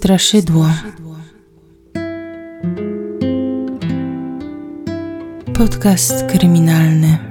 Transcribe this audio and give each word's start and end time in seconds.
Straszydło. 0.00 0.66
Podcast 5.54 6.26
kryminalny. 6.26 7.29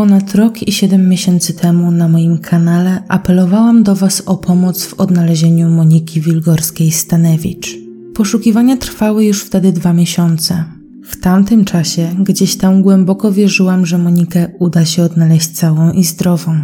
Ponad 0.00 0.34
rok 0.34 0.68
i 0.68 0.72
siedem 0.72 1.08
miesięcy 1.08 1.54
temu 1.54 1.90
na 1.90 2.08
moim 2.08 2.38
kanale 2.38 3.02
apelowałam 3.08 3.82
do 3.82 3.94
Was 3.94 4.22
o 4.26 4.36
pomoc 4.36 4.84
w 4.84 4.94
odnalezieniu 4.94 5.68
Moniki 5.70 6.22
Wilgorskiej-Stanewicz. 6.22 7.76
Poszukiwania 8.14 8.76
trwały 8.76 9.24
już 9.24 9.42
wtedy 9.42 9.72
dwa 9.72 9.92
miesiące. 9.92 10.64
W 11.04 11.20
tamtym 11.20 11.64
czasie 11.64 12.08
gdzieś 12.18 12.56
tam 12.56 12.82
głęboko 12.82 13.32
wierzyłam, 13.32 13.86
że 13.86 13.98
Monikę 13.98 14.48
uda 14.58 14.84
się 14.84 15.02
odnaleźć 15.02 15.48
całą 15.48 15.92
i 15.92 16.04
zdrową. 16.04 16.60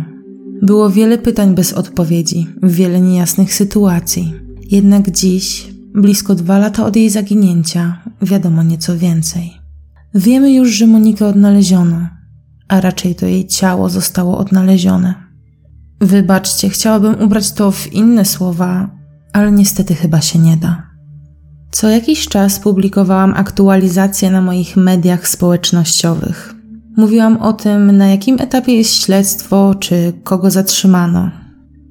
Było 0.62 0.90
wiele 0.90 1.18
pytań 1.18 1.54
bez 1.54 1.72
odpowiedzi, 1.72 2.46
wiele 2.62 3.00
niejasnych 3.00 3.54
sytuacji. 3.54 4.34
Jednak 4.70 5.10
dziś, 5.10 5.66
blisko 5.94 6.34
dwa 6.34 6.58
lata 6.58 6.86
od 6.86 6.96
jej 6.96 7.10
zaginięcia, 7.10 8.02
wiadomo 8.22 8.62
nieco 8.62 8.98
więcej. 8.98 9.52
Wiemy 10.14 10.52
już, 10.52 10.70
że 10.70 10.86
Monikę 10.86 11.26
odnaleziono, 11.26 12.15
a 12.68 12.80
raczej 12.80 13.14
to 13.14 13.26
jej 13.26 13.46
ciało 13.46 13.88
zostało 13.88 14.38
odnalezione. 14.38 15.14
Wybaczcie, 16.00 16.68
chciałabym 16.68 17.22
ubrać 17.22 17.52
to 17.52 17.70
w 17.70 17.92
inne 17.92 18.24
słowa, 18.24 18.90
ale 19.32 19.52
niestety 19.52 19.94
chyba 19.94 20.20
się 20.20 20.38
nie 20.38 20.56
da. 20.56 20.82
Co 21.70 21.88
jakiś 21.88 22.28
czas 22.28 22.60
publikowałam 22.60 23.34
aktualizacje 23.36 24.30
na 24.30 24.42
moich 24.42 24.76
mediach 24.76 25.28
społecznościowych. 25.28 26.54
Mówiłam 26.96 27.36
o 27.36 27.52
tym, 27.52 27.96
na 27.96 28.06
jakim 28.06 28.40
etapie 28.40 28.76
jest 28.76 28.94
śledztwo, 28.94 29.74
czy 29.74 30.12
kogo 30.24 30.50
zatrzymano. 30.50 31.30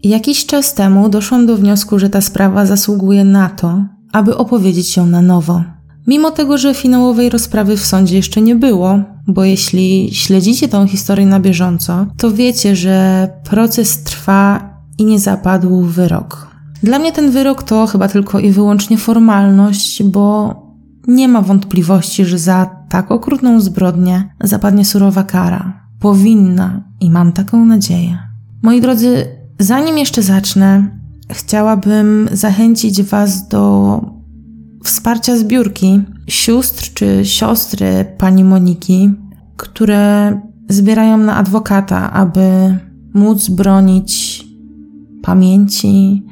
Jakiś 0.04 0.45
czas 0.45 0.73
temu 0.73 1.10
doszłam 1.10 1.45
do 1.45 1.58
wniosku, 1.58 2.00
że 2.00 2.10
ta 2.10 2.22
sprawa 2.22 2.66
zasługuje 2.66 3.26
na 3.26 3.50
to, 3.50 3.86
aby 4.12 4.38
opowiedzieć 4.38 4.98
ją 4.98 5.06
na 5.06 5.22
nowo. 5.22 5.64
Mimo 6.08 6.32
tego, 6.32 6.58
że 6.58 6.73
finałowej 6.73 7.30
rozprawy 7.30 7.78
w 7.78 7.86
sądzie 7.86 8.16
jeszcze 8.16 8.42
nie 8.42 8.56
było, 8.56 9.00
bo 9.28 9.44
jeśli 9.44 10.09
śledzicie 10.14 10.68
tą 10.68 10.88
historię 10.88 11.26
na 11.26 11.40
bieżąco, 11.40 12.06
to 12.18 12.31
wiecie, 12.31 12.76
że 12.76 13.30
proces 13.44 14.04
trwa 14.04 14.70
i 14.98 15.06
nie 15.06 15.20
zapadł 15.20 15.82
wyrok. 15.82 16.56
Dla 16.84 17.00
mnie 17.00 17.12
ten 17.12 17.32
wyrok 17.32 17.64
to 17.64 17.88
chyba 17.88 18.08
tylko 18.08 18.40
i 18.40 18.52
wyłącznie 18.52 18.98
formalność, 18.98 20.04
bo 20.04 20.56
nie 21.08 21.28
ma 21.28 21.42
wątpliwości, 21.42 22.26
że 22.26 22.40
za 22.40 22.70
tak 22.90 23.12
okrutną 23.12 23.62
zbrodnię 23.62 24.30
zapadnie 24.44 24.86
surowa 24.86 25.23
kara. 25.23 25.86
Powinna 26.00 26.84
i 27.00 27.12
mam 27.12 27.32
taką 27.32 27.66
nadzieję. 27.66 28.20
Moi 28.62 28.82
drodzy, 28.82 29.28
zanim 29.60 29.98
jeszcze 29.98 30.22
zacznę, 30.22 31.00
chciałabym 31.32 32.30
zachęcić 32.32 33.04
Was 33.04 33.48
do 33.48 34.14
wsparcia 34.86 35.38
zbiórki 35.38 36.02
sióstr 36.28 36.94
czy 36.94 37.25
siostry 37.25 38.05
pani 38.17 38.44
Moniki, 38.44 39.14
które 39.58 40.42
zbierają 40.69 41.17
na 41.17 41.36
adwokata, 41.36 42.14
aby 42.14 42.77
móc 43.14 43.50
bronić 43.50 44.45
pamięci, 45.22 46.25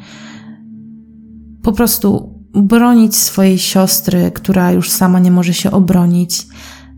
po 1.63 1.71
prostu 1.71 2.33
bronić 2.53 3.15
swojej 3.15 3.59
siostry, 3.59 4.31
która 4.31 4.71
już 4.71 4.89
sama 4.89 5.19
nie 5.19 5.31
może 5.31 5.53
się 5.53 5.71
obronić 5.71 6.47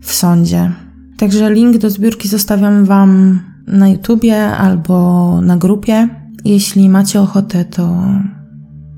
w 0.00 0.12
sądzie. 0.12 0.72
Także 1.18 1.54
link 1.54 1.78
do 1.78 1.90
zbiórki 1.90 2.28
zostawiam 2.28 2.84
Wam 2.84 3.40
na 3.66 3.88
YouTubie 3.88 4.46
albo 4.46 5.40
na 5.40 5.56
grupie. 5.56 6.08
Jeśli 6.44 6.88
macie 6.88 7.20
ochotę, 7.20 7.64
to 7.64 8.02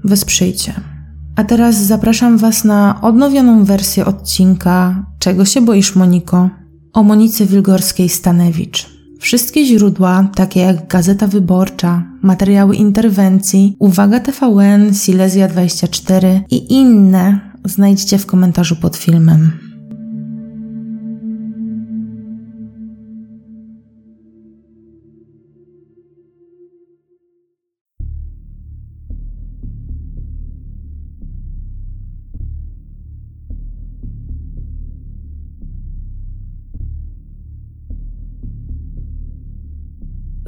wesprzyjcie. 0.05 0.98
A 1.39 1.45
teraz 1.45 1.77
zapraszam 1.77 2.39
Was 2.39 2.65
na 2.65 3.01
odnowioną 3.03 3.65
wersję 3.65 4.05
odcinka 4.05 5.07
Czego 5.19 5.45
się 5.45 5.61
boisz, 5.61 5.97
Moniko? 5.97 6.51
o 6.93 7.03
Monicy 7.03 7.47
Wilgorskiej-Stanewicz. 7.47 8.87
Wszystkie 9.21 9.67
źródła, 9.67 10.29
takie 10.35 10.61
jak 10.61 10.89
Gazeta 10.89 11.27
Wyborcza, 11.27 12.05
materiały 12.23 12.77
interwencji, 12.77 13.77
Uwaga 13.79 14.21
TVN, 14.21 14.95
Silesia 14.95 15.49
24 15.49 16.45
i 16.51 16.73
inne 16.73 17.41
znajdziecie 17.65 18.19
w 18.19 18.27
komentarzu 18.27 18.77
pod 18.77 18.97
filmem. 18.97 19.68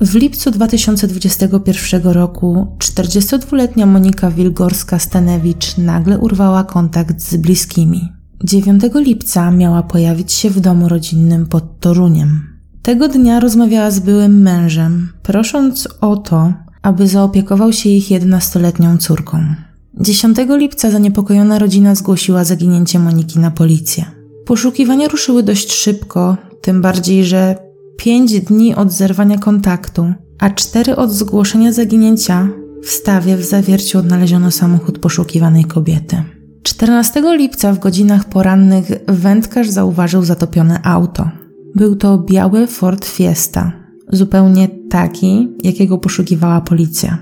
W 0.01 0.15
lipcu 0.15 0.51
2021 0.51 2.03
roku 2.03 2.67
42-letnia 2.79 3.87
Monika 3.87 4.31
Wilgorska-Stanewicz 4.31 5.79
nagle 5.79 6.19
urwała 6.19 6.65
kontakt 6.65 7.23
z 7.23 7.37
bliskimi. 7.37 8.09
9 8.45 8.83
lipca 8.95 9.51
miała 9.51 9.83
pojawić 9.83 10.33
się 10.33 10.51
w 10.51 10.61
domu 10.61 10.89
rodzinnym 10.89 11.47
pod 11.47 11.81
Toruniem. 11.81 12.41
Tego 12.83 13.09
dnia 13.09 13.41
rozmawiała 13.41 13.91
z 13.91 13.99
byłym 14.01 14.43
mężem, 14.43 15.13
prosząc 15.23 15.89
o 16.01 16.17
to, 16.17 16.53
aby 16.83 17.09
zaopiekował 17.09 17.73
się 17.73 17.89
ich 17.89 18.09
11-letnią 18.09 18.99
córką. 18.99 19.55
10 20.01 20.37
lipca 20.49 20.91
zaniepokojona 20.91 21.59
rodzina 21.59 21.95
zgłosiła 21.95 22.45
zaginięcie 22.45 22.99
Moniki 22.99 23.39
na 23.39 23.51
policję. 23.51 24.05
Poszukiwania 24.47 25.09
ruszyły 25.09 25.43
dość 25.43 25.73
szybko, 25.73 26.37
tym 26.63 26.83
bardziej, 26.83 27.25
że 27.25 27.70
pięć 28.01 28.41
dni 28.41 28.75
od 28.75 28.93
zerwania 28.93 29.39
kontaktu, 29.39 30.13
a 30.39 30.51
cztery 30.51 30.97
od 30.97 31.13
zgłoszenia 31.13 31.73
zaginięcia 31.73 32.49
w 32.83 32.91
stawie 32.91 33.37
w 33.37 33.45
zawierciu 33.45 33.99
odnaleziono 33.99 34.51
samochód 34.51 34.99
poszukiwanej 34.99 35.65
kobiety. 35.65 36.23
14 36.63 37.23
lipca 37.37 37.73
w 37.73 37.79
godzinach 37.79 38.25
porannych 38.25 38.91
wędkarz 39.09 39.69
zauważył 39.69 40.25
zatopione 40.25 40.81
auto. 40.83 41.31
Był 41.75 41.97
to 41.97 42.19
biały 42.19 42.67
Ford 42.67 43.05
Fiesta, 43.05 43.73
zupełnie 44.13 44.69
taki, 44.91 45.49
jakiego 45.65 45.99
poszukiwała 45.99 46.61
policja. 46.61 47.19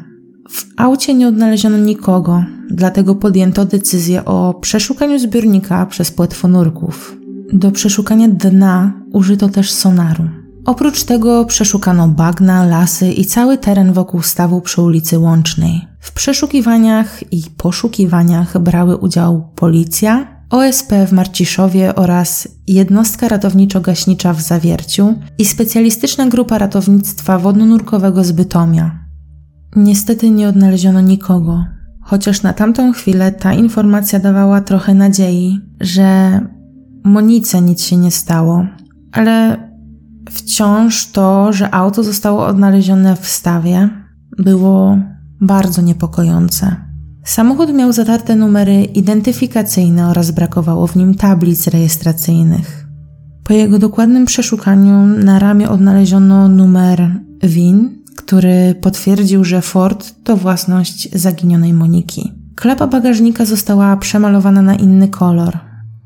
W 0.51 0.67
aucie 0.77 1.15
nie 1.15 1.29
odnaleziono 1.29 1.79
nikogo, 1.79 2.45
dlatego 2.71 3.15
podjęto 3.15 3.65
decyzję 3.65 4.25
o 4.25 4.55
przeszukaniu 4.61 5.19
zbiornika 5.19 5.87
przez 5.87 6.11
płetwonurków. 6.11 7.17
Do 7.53 7.71
przeszukania 7.71 8.29
dna 8.29 8.93
użyto 9.13 9.49
też 9.49 9.71
sonaru. 9.71 10.38
Oprócz 10.69 11.05
tego 11.05 11.45
przeszukano 11.45 12.09
bagna, 12.09 12.67
lasy 12.67 13.13
i 13.13 13.25
cały 13.25 13.59
teren 13.59 13.93
wokół 13.93 14.23
stawu 14.23 14.61
przy 14.61 14.83
ulicy 14.83 15.19
Łącznej. 15.19 15.89
W 16.01 16.13
przeszukiwaniach 16.13 17.33
i 17.33 17.43
poszukiwaniach 17.57 18.59
brały 18.59 18.97
udział 18.97 19.49
policja, 19.55 20.43
OSP 20.51 20.93
w 21.07 21.13
Marciszowie 21.13 21.95
oraz 21.95 22.49
jednostka 22.67 23.29
ratowniczo-gaśnicza 23.29 24.35
w 24.35 24.41
Zawierciu 24.41 25.15
i 25.39 25.45
specjalistyczna 25.45 26.27
grupa 26.27 26.59
ratownictwa 26.59 27.39
wodno-nurkowego 27.39 28.25
z 28.25 28.33
Bytomia. 28.33 28.99
Niestety 29.77 30.31
nie 30.31 30.49
odnaleziono 30.49 31.01
nikogo, 31.01 31.65
chociaż 32.03 32.43
na 32.43 32.53
tamtą 32.53 32.93
chwilę 32.93 33.33
ta 33.33 33.53
informacja 33.53 34.19
dawała 34.19 34.61
trochę 34.61 34.95
nadziei, 34.95 35.61
że 35.81 36.41
Monice 37.05 37.63
nic 37.63 37.83
się 37.83 37.97
nie 37.97 38.11
stało, 38.11 38.67
ale 39.13 39.68
Wciąż 40.31 41.07
to, 41.07 41.53
że 41.53 41.75
auto 41.75 42.05
zostało 42.05 42.47
odnalezione 42.47 43.17
w 43.17 43.29
stawie, 43.29 43.89
było 44.39 44.99
bardzo 45.41 45.83
niepokojące. 45.83 46.77
Samochód 47.25 47.75
miał 47.75 47.93
zatarte 47.93 48.37
numery 48.37 48.85
identyfikacyjne 48.85 50.09
oraz 50.09 50.31
brakowało 50.31 50.87
w 50.87 50.97
nim 50.97 51.15
tablic 51.15 51.67
rejestracyjnych. 51.67 52.87
Po 53.45 53.53
jego 53.53 53.79
dokładnym 53.79 54.25
przeszukaniu 54.27 55.07
na 55.07 55.39
ramię 55.39 55.69
odnaleziono 55.69 56.49
numer 56.49 57.11
WIN, 57.43 58.05
który 58.17 58.75
potwierdził, 58.81 59.45
że 59.45 59.63
Ford 59.63 60.15
to 60.25 60.37
własność 60.37 61.09
zaginionej 61.13 61.73
Moniki. 61.73 62.33
Klapa 62.55 62.87
bagażnika 62.87 63.45
została 63.45 63.97
przemalowana 63.97 64.63
na 64.63 64.75
inny 64.75 65.09
kolor. 65.09 65.59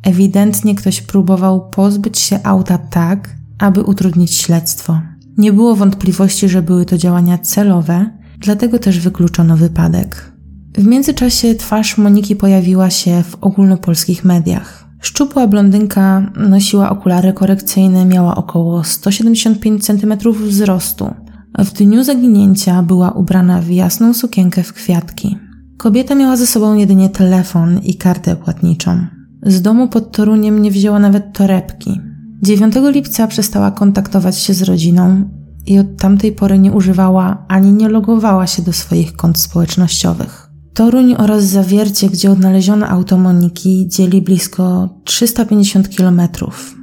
Ewidentnie 0.03 0.75
ktoś 0.75 1.01
próbował 1.01 1.71
pozbyć 1.71 2.19
się 2.19 2.41
auta 2.43 2.79
tak, 2.79 3.37
aby 3.59 3.83
utrudnić 3.83 4.35
śledztwo. 4.35 5.01
Nie 5.39 5.53
było 5.53 5.77
wątpliwości, 5.77 6.49
że 6.49 6.63
były 6.63 6.85
to 6.85 6.99
działania 6.99 7.39
celowe, 7.39 8.11
dlatego 8.39 8.79
też 8.79 9.01
wykluczono 9.01 9.57
wypadek. 9.57 10.33
W 10.79 10.87
międzyczasie 10.87 11.55
twarz 11.55 11.99
Moniki 11.99 12.37
pojawiła 12.37 12.91
się 12.91 13.23
w 13.23 13.35
ogólnopolskich 13.41 14.25
mediach. 14.25 14.89
Szczupła 15.01 15.47
blondynka 15.47 16.33
nosiła 16.37 16.91
okulary 16.91 17.33
korekcyjne, 17.33 18.05
miała 18.05 18.37
około 18.37 18.85
175 18.85 19.85
cm 19.85 20.15
wzrostu. 20.33 21.15
W 21.59 21.73
dniu 21.73 22.05
zaginięcia 22.05 22.83
była 22.83 23.11
ubrana 23.11 23.61
w 23.61 23.71
jasną 23.71 24.15
sukienkę 24.15 24.63
w 24.63 24.73
kwiatki. 24.73 25.39
Kobieta 25.77 26.15
miała 26.15 26.37
ze 26.37 26.47
sobą 26.47 26.75
jedynie 26.75 27.09
telefon 27.09 27.79
i 27.79 27.95
kartę 27.95 28.37
płatniczą. 28.37 29.07
Z 29.43 29.63
domu 29.63 29.89
pod 29.89 30.13
Toruniem 30.13 30.63
nie 30.63 30.71
wzięła 30.71 30.99
nawet 30.99 31.33
torebki. 31.33 32.01
9 32.43 32.75
lipca 32.93 33.27
przestała 33.27 33.71
kontaktować 33.71 34.39
się 34.39 34.55
z 34.55 34.63
rodziną 34.63 35.29
i 35.67 35.79
od 35.79 35.97
tamtej 35.97 36.33
pory 36.33 36.59
nie 36.59 36.73
używała 36.73 37.45
ani 37.49 37.73
nie 37.73 37.89
logowała 37.89 38.47
się 38.47 38.63
do 38.63 38.73
swoich 38.73 39.17
kont 39.17 39.39
społecznościowych. 39.39 40.51
Toruń 40.75 41.15
oraz 41.19 41.45
Zawiercie, 41.45 42.09
gdzie 42.09 42.31
odnaleziono 42.31 42.87
auto 42.87 43.19
Moniki, 43.19 43.89
dzieli 43.89 44.23
blisko 44.23 44.89
350 45.05 45.91
kilometrów. 45.91 46.77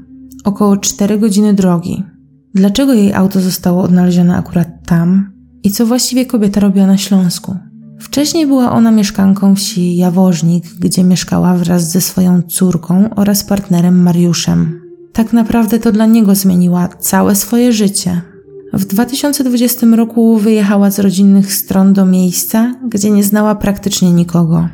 Około 0.44 0.77
4 0.77 1.17
godziny 1.17 1.53
drogi. 1.53 2.03
Dlaczego 2.56 2.94
jej 2.94 3.13
auto 3.13 3.41
zostało 3.41 3.83
odnalezione 3.83 4.38
akurat 4.38 4.67
tam 4.85 5.31
i 5.63 5.71
co 5.71 5.85
właściwie 5.85 6.25
kobieta 6.25 6.59
robiła 6.59 6.88
na 6.88 6.97
Śląsku? 6.97 7.56
Wcześniej 8.00 8.47
była 8.47 8.71
ona 8.71 8.91
mieszkanką 8.91 9.56
wsi 9.56 9.95
Jawożnik, 9.95 10.65
gdzie 10.79 11.03
mieszkała 11.03 11.56
wraz 11.56 11.91
ze 11.91 12.01
swoją 12.01 12.41
córką 12.41 13.09
oraz 13.15 13.44
partnerem 13.44 14.01
Mariuszem. 14.01 14.88
Tak 15.13 15.33
naprawdę 15.33 15.79
to 15.79 15.91
dla 15.91 16.06
niego 16.06 16.35
zmieniła 16.35 16.88
całe 16.88 17.35
swoje 17.35 17.73
życie. 17.73 18.21
W 18.73 18.85
2020 18.85 19.88
roku 19.88 20.38
wyjechała 20.38 20.91
z 20.91 21.00
rodzinnych 21.00 21.53
stron 21.53 21.94
do 21.94 22.06
miejsca, 22.06 22.75
gdzie 22.89 23.11
nie 23.11 23.23
znała 23.23 23.56
praktycznie 23.56 24.11
nikogo. 24.11 24.69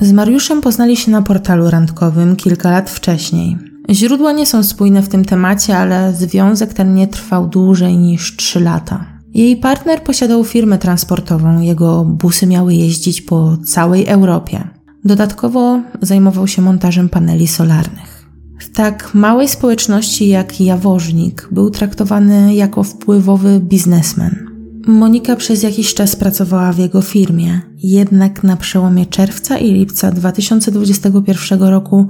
Z 0.00 0.12
Mariuszem 0.12 0.60
poznali 0.60 0.96
się 0.96 1.10
na 1.10 1.22
portalu 1.22 1.70
randkowym 1.70 2.36
kilka 2.36 2.70
lat 2.70 2.90
wcześniej. 2.90 3.56
Źródła 3.90 4.32
nie 4.32 4.46
są 4.46 4.62
spójne 4.62 5.02
w 5.02 5.08
tym 5.08 5.24
temacie, 5.24 5.78
ale 5.78 6.14
związek 6.14 6.74
ten 6.74 6.94
nie 6.94 7.06
trwał 7.06 7.48
dłużej 7.48 7.98
niż 7.98 8.36
3 8.36 8.60
lata. 8.60 9.04
Jej 9.34 9.56
partner 9.56 10.02
posiadał 10.02 10.44
firmę 10.44 10.78
transportową, 10.78 11.60
jego 11.60 12.04
busy 12.04 12.46
miały 12.46 12.74
jeździć 12.74 13.22
po 13.22 13.56
całej 13.64 14.06
Europie. 14.06 14.68
Dodatkowo 15.04 15.80
zajmował 16.02 16.46
się 16.48 16.62
montażem 16.62 17.08
paneli 17.08 17.48
solarnych. 17.48 18.11
W 18.58 18.70
tak 18.70 19.14
małej 19.14 19.48
społeczności 19.48 20.28
jak 20.28 20.60
Jawożnik 20.60 21.48
był 21.50 21.70
traktowany 21.70 22.54
jako 22.54 22.82
wpływowy 22.82 23.60
biznesmen. 23.60 24.46
Monika 24.86 25.36
przez 25.36 25.62
jakiś 25.62 25.94
czas 25.94 26.16
pracowała 26.16 26.72
w 26.72 26.78
jego 26.78 27.02
firmie, 27.02 27.60
jednak 27.76 28.44
na 28.44 28.56
przełomie 28.56 29.06
czerwca 29.06 29.58
i 29.58 29.72
lipca 29.72 30.12
2021 30.12 31.62
roku 31.62 32.06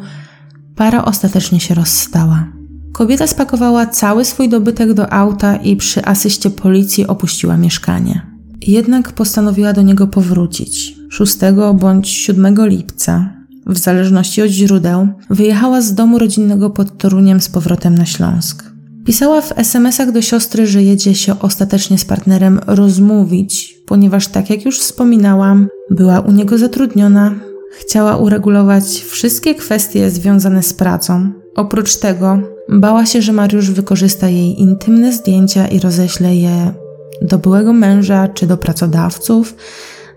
para 0.76 1.04
ostatecznie 1.04 1.60
się 1.60 1.74
rozstała. 1.74 2.46
Kobieta 2.92 3.26
spakowała 3.26 3.86
cały 3.86 4.24
swój 4.24 4.48
dobytek 4.48 4.92
do 4.92 5.12
auta 5.12 5.56
i 5.56 5.76
przy 5.76 6.04
asyście 6.04 6.50
policji 6.50 7.06
opuściła 7.06 7.56
mieszkanie. 7.56 8.26
Jednak 8.66 9.12
postanowiła 9.12 9.72
do 9.72 9.82
niego 9.82 10.06
powrócić. 10.06 10.96
6 11.10 11.36
bądź 11.74 12.08
7 12.08 12.68
lipca, 12.68 13.41
w 13.66 13.78
zależności 13.78 14.42
od 14.42 14.48
źródeł, 14.48 15.08
wyjechała 15.30 15.80
z 15.80 15.94
domu 15.94 16.18
rodzinnego 16.18 16.70
pod 16.70 16.98
Toruniem 16.98 17.40
z 17.40 17.48
powrotem 17.48 17.94
na 17.94 18.06
Śląsk. 18.06 18.64
Pisała 19.04 19.40
w 19.40 19.58
SMS-ach 19.58 20.12
do 20.12 20.22
siostry, 20.22 20.66
że 20.66 20.82
jedzie 20.82 21.14
się 21.14 21.40
ostatecznie 21.40 21.98
z 21.98 22.04
partnerem 22.04 22.60
rozmówić, 22.66 23.78
ponieważ, 23.86 24.28
tak 24.28 24.50
jak 24.50 24.64
już 24.64 24.80
wspominałam, 24.80 25.68
była 25.90 26.20
u 26.20 26.32
niego 26.32 26.58
zatrudniona, 26.58 27.34
chciała 27.80 28.16
uregulować 28.16 28.84
wszystkie 28.84 29.54
kwestie 29.54 30.10
związane 30.10 30.62
z 30.62 30.74
pracą. 30.74 31.32
Oprócz 31.56 31.96
tego 31.96 32.38
Bała 32.68 33.06
się, 33.06 33.22
że 33.22 33.32
Mariusz 33.32 33.70
wykorzysta 33.70 34.28
jej 34.28 34.60
intymne 34.60 35.12
zdjęcia 35.12 35.68
i 35.68 35.80
roześle 35.80 36.36
je 36.36 36.74
do 37.22 37.38
byłego 37.38 37.72
męża 37.72 38.28
czy 38.28 38.46
do 38.46 38.56
pracodawców, 38.56 39.54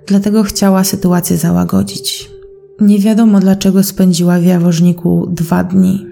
dlatego 0.07 0.43
chciała 0.43 0.83
sytuację 0.83 1.37
załagodzić. 1.37 2.34
Nie 2.81 2.99
wiadomo 2.99 3.39
dlaczego 3.39 3.83
spędziła 3.83 4.39
w 4.39 4.43
Jawożniku 4.43 5.27
dwa 5.31 5.63
dni. 5.63 6.05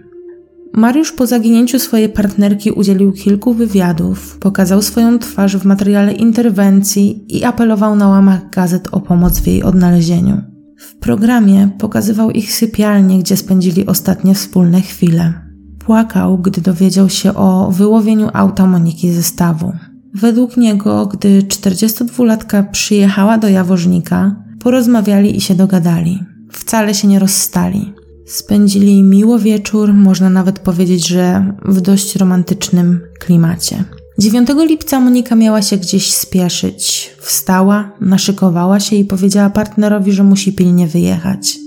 Mariusz 0.73 1.11
po 1.11 1.27
zaginięciu 1.27 1.79
swojej 1.79 2.09
partnerki 2.09 2.71
udzielił 2.71 3.11
kilku 3.11 3.53
wywiadów, 3.53 4.37
pokazał 4.39 4.81
swoją 4.81 5.19
twarz 5.19 5.57
w 5.57 5.65
materiale 5.65 6.13
interwencji 6.13 7.25
i 7.37 7.43
apelował 7.43 7.95
na 7.95 8.07
łamach 8.07 8.49
gazet 8.49 8.87
o 8.91 8.99
pomoc 8.99 9.39
w 9.39 9.47
jej 9.47 9.63
odnalezieniu. 9.63 10.41
W 10.77 10.95
programie 10.95 11.69
pokazywał 11.79 12.31
ich 12.31 12.53
sypialnię, 12.53 13.19
gdzie 13.19 13.37
spędzili 13.37 13.85
ostatnie 13.85 14.35
wspólne 14.35 14.81
chwile. 14.81 15.33
Płakał, 15.79 16.37
gdy 16.37 16.61
dowiedział 16.61 17.09
się 17.09 17.33
o 17.33 17.71
wyłowieniu 17.71 18.29
auta 18.33 18.67
Moniki 18.67 19.11
ze 19.11 19.23
stawu. 19.23 19.73
Według 20.13 20.57
niego, 20.57 21.05
gdy 21.05 21.41
42-latka 21.41 22.63
przyjechała 22.71 23.37
do 23.37 23.49
Jawożnika, 23.49 24.35
porozmawiali 24.59 25.37
i 25.37 25.41
się 25.41 25.55
dogadali. 25.55 26.32
Wcale 26.53 26.93
się 26.93 27.07
nie 27.07 27.19
rozstali. 27.19 27.93
Spędzili 28.25 29.03
miło 29.03 29.39
wieczór, 29.39 29.93
można 29.93 30.29
nawet 30.29 30.59
powiedzieć, 30.59 31.07
że 31.07 31.53
w 31.65 31.81
dość 31.81 32.15
romantycznym 32.15 33.01
klimacie. 33.19 33.83
9 34.19 34.49
lipca 34.57 34.99
Monika 34.99 35.35
miała 35.35 35.61
się 35.61 35.77
gdzieś 35.77 36.13
spieszyć. 36.13 37.11
Wstała, 37.19 37.91
naszykowała 38.01 38.79
się 38.79 38.95
i 38.95 39.05
powiedziała 39.05 39.49
partnerowi, 39.49 40.11
że 40.11 40.23
musi 40.23 40.53
pilnie 40.53 40.87
wyjechać. 40.87 41.57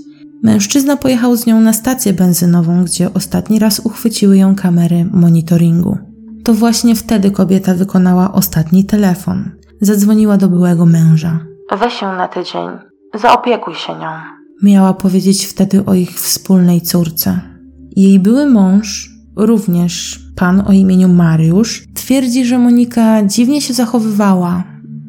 Mężczyzna 0.43 0.97
pojechał 0.97 1.35
z 1.35 1.45
nią 1.45 1.61
na 1.61 1.73
stację 1.73 2.13
benzynową, 2.13 2.83
gdzie 2.83 3.13
ostatni 3.13 3.59
raz 3.59 3.79
uchwyciły 3.79 4.37
ją 4.37 4.55
kamery 4.55 5.05
monitoringu. 5.11 5.97
To 6.43 6.53
właśnie 6.53 6.95
wtedy 6.95 7.31
kobieta 7.31 7.73
wykonała 7.73 8.33
ostatni 8.33 8.85
telefon. 8.85 9.51
Zadzwoniła 9.81 10.37
do 10.37 10.47
byłego 10.47 10.85
męża. 10.85 11.39
Weź 11.79 12.01
ją 12.01 12.15
na 12.15 12.27
tydzień. 12.27 12.67
Zaopiekuj 13.13 13.75
się 13.75 13.93
nią. 13.93 14.36
Miała 14.63 14.93
powiedzieć 14.93 15.45
wtedy 15.45 15.85
o 15.85 15.93
ich 15.93 16.21
wspólnej 16.21 16.81
córce. 16.81 17.41
Jej 17.95 18.19
były 18.19 18.45
mąż, 18.45 19.17
również 19.35 20.21
pan 20.35 20.63
o 20.67 20.71
imieniu 20.71 21.09
Mariusz, 21.09 21.87
twierdzi, 21.93 22.45
że 22.45 22.59
Monika 22.59 23.25
dziwnie 23.25 23.61
się 23.61 23.73
zachowywała, 23.73 24.63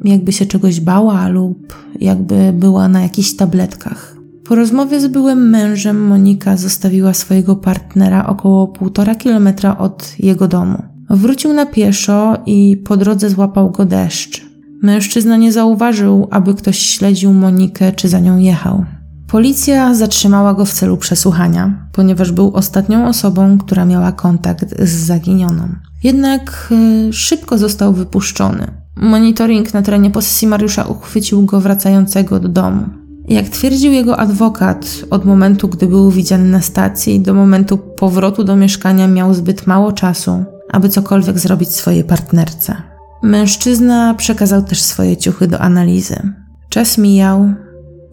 jakby 0.04 0.32
się 0.32 0.46
czegoś 0.46 0.80
bała 0.80 1.28
lub 1.28 1.88
jakby 2.00 2.52
była 2.52 2.88
na 2.88 3.00
jakichś 3.00 3.32
tabletkach. 3.32 4.16
Po 4.44 4.54
rozmowie 4.54 5.00
z 5.00 5.06
byłym 5.06 5.50
mężem 5.50 6.06
Monika 6.06 6.56
zostawiła 6.56 7.14
swojego 7.14 7.56
partnera 7.56 8.26
około 8.26 8.68
półtora 8.68 9.14
kilometra 9.14 9.78
od 9.78 10.14
jego 10.18 10.48
domu. 10.48 10.82
Wrócił 11.10 11.52
na 11.52 11.66
pieszo 11.66 12.36
i 12.46 12.76
po 12.76 12.96
drodze 12.96 13.30
złapał 13.30 13.70
go 13.70 13.84
deszcz. 13.84 14.46
Mężczyzna 14.82 15.36
nie 15.36 15.52
zauważył, 15.52 16.28
aby 16.30 16.54
ktoś 16.54 16.78
śledził 16.78 17.32
Monikę 17.32 17.92
czy 17.92 18.08
za 18.08 18.20
nią 18.20 18.38
jechał. 18.38 18.84
Policja 19.28 19.94
zatrzymała 19.94 20.54
go 20.54 20.64
w 20.64 20.72
celu 20.72 20.96
przesłuchania, 20.96 21.88
ponieważ 21.92 22.32
był 22.32 22.54
ostatnią 22.54 23.08
osobą, 23.08 23.58
która 23.58 23.84
miała 23.84 24.12
kontakt 24.12 24.74
z 24.82 24.90
zaginioną. 24.90 25.68
Jednak 26.04 26.68
y, 27.08 27.12
szybko 27.12 27.58
został 27.58 27.92
wypuszczony. 27.92 28.66
Monitoring 28.96 29.74
na 29.74 29.82
terenie 29.82 30.10
posesji 30.10 30.48
Mariusza 30.48 30.84
uchwycił 30.84 31.42
go 31.42 31.60
wracającego 31.60 32.40
do 32.40 32.48
domu. 32.48 32.82
Jak 33.28 33.48
twierdził 33.48 33.92
jego 33.92 34.18
adwokat, 34.18 35.04
od 35.10 35.24
momentu, 35.24 35.68
gdy 35.68 35.86
był 35.86 36.10
widziany 36.10 36.44
na 36.44 36.60
stacji, 36.60 37.20
do 37.20 37.34
momentu 37.34 37.78
powrotu 37.78 38.44
do 38.44 38.56
mieszkania 38.56 39.08
miał 39.08 39.34
zbyt 39.34 39.66
mało 39.66 39.92
czasu, 39.92 40.44
aby 40.70 40.88
cokolwiek 40.88 41.38
zrobić 41.38 41.68
swojej 41.68 42.04
partnerce. 42.04 42.76
Mężczyzna 43.22 44.14
przekazał 44.14 44.62
też 44.62 44.82
swoje 44.82 45.16
ciuchy 45.16 45.46
do 45.46 45.60
analizy. 45.60 46.32
Czas 46.68 46.98
mijał, 46.98 47.54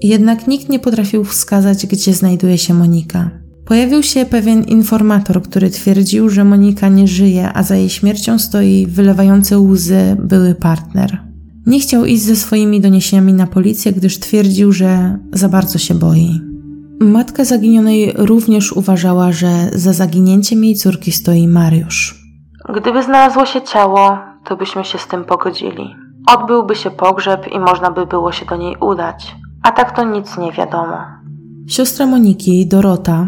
jednak 0.01 0.47
nikt 0.47 0.69
nie 0.69 0.79
potrafił 0.79 1.23
wskazać, 1.23 1.85
gdzie 1.85 2.13
znajduje 2.13 2.57
się 2.57 2.73
Monika. 2.73 3.29
Pojawił 3.65 4.03
się 4.03 4.25
pewien 4.25 4.63
informator, 4.63 5.41
który 5.41 5.69
twierdził, 5.69 6.29
że 6.29 6.43
Monika 6.43 6.89
nie 6.89 7.07
żyje, 7.07 7.53
a 7.53 7.63
za 7.63 7.75
jej 7.75 7.89
śmiercią 7.89 8.39
stoi 8.39 8.87
wylewający 8.87 9.57
łzy 9.57 10.17
były 10.19 10.55
partner. 10.55 11.17
Nie 11.65 11.79
chciał 11.79 12.05
iść 12.05 12.23
ze 12.23 12.35
swoimi 12.35 12.81
doniesieniami 12.81 13.33
na 13.33 13.47
policję, 13.47 13.91
gdyż 13.91 14.19
twierdził, 14.19 14.71
że 14.71 15.19
za 15.33 15.49
bardzo 15.49 15.77
się 15.77 15.95
boi. 15.95 16.41
Matka 16.99 17.45
zaginionej 17.45 18.13
również 18.15 18.71
uważała, 18.71 19.31
że 19.31 19.69
za 19.73 19.93
zaginięciem 19.93 20.63
jej 20.63 20.75
córki 20.75 21.11
stoi 21.11 21.47
Mariusz. 21.47 22.25
Gdyby 22.75 23.03
znalazło 23.03 23.45
się 23.45 23.61
ciało, 23.61 24.17
to 24.45 24.55
byśmy 24.55 24.85
się 24.85 24.97
z 24.97 25.07
tym 25.07 25.23
pogodzili. 25.23 25.95
Odbyłby 26.27 26.75
się 26.75 26.91
pogrzeb 26.91 27.47
i 27.55 27.59
można 27.59 27.91
by 27.91 28.05
było 28.05 28.31
się 28.31 28.45
do 28.45 28.55
niej 28.55 28.75
udać. 28.81 29.35
A 29.65 29.71
tak 29.71 29.95
to 29.95 30.03
nic 30.03 30.37
nie 30.37 30.51
wiadomo. 30.51 30.97
Siostra 31.67 32.05
Moniki, 32.05 32.67
Dorota, 32.67 33.27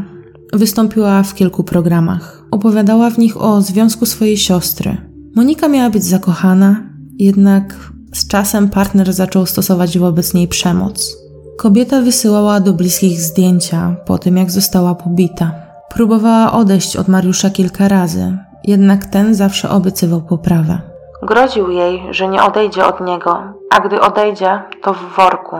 wystąpiła 0.53 1.23
w 1.23 1.33
kilku 1.33 1.63
programach. 1.63 2.43
Opowiadała 2.51 3.09
w 3.09 3.17
nich 3.17 3.41
o 3.41 3.61
związku 3.61 4.05
swojej 4.05 4.37
siostry. 4.37 4.97
Monika 5.35 5.67
miała 5.67 5.89
być 5.89 6.03
zakochana, 6.03 6.75
jednak 7.19 7.75
z 8.13 8.27
czasem 8.27 8.69
partner 8.69 9.13
zaczął 9.13 9.45
stosować 9.45 9.99
wobec 9.99 10.33
niej 10.33 10.47
przemoc. 10.47 11.17
Kobieta 11.57 12.01
wysyłała 12.01 12.59
do 12.59 12.73
bliskich 12.73 13.21
zdjęcia 13.21 13.95
po 14.05 14.17
tym, 14.17 14.37
jak 14.37 14.51
została 14.51 14.95
pobita. 14.95 15.51
Próbowała 15.89 16.51
odejść 16.51 16.97
od 16.97 17.07
Mariusza 17.07 17.49
kilka 17.49 17.87
razy, 17.87 18.37
jednak 18.63 19.05
ten 19.05 19.35
zawsze 19.35 19.69
obiecywał 19.69 20.21
poprawę. 20.21 20.81
Groził 21.23 21.69
jej, 21.69 22.01
że 22.11 22.27
nie 22.27 22.43
odejdzie 22.43 22.85
od 22.85 23.01
niego, 23.01 23.39
a 23.69 23.79
gdy 23.79 24.01
odejdzie, 24.01 24.61
to 24.83 24.93
w 24.93 25.15
worku. 25.15 25.55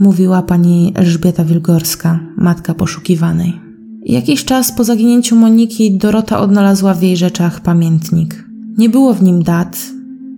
Mówiła 0.00 0.42
pani 0.42 0.92
Elżbieta 0.96 1.44
Wilgorska, 1.44 2.18
matka 2.36 2.74
poszukiwanej. 2.74 3.60
Jakiś 4.02 4.44
czas 4.44 4.72
po 4.72 4.84
zaginięciu 4.84 5.36
Moniki 5.36 5.98
Dorota 5.98 6.40
odnalazła 6.40 6.94
w 6.94 7.02
jej 7.02 7.16
rzeczach 7.16 7.60
pamiętnik. 7.60 8.44
Nie 8.78 8.88
było 8.88 9.14
w 9.14 9.22
nim 9.22 9.42
dat. 9.42 9.76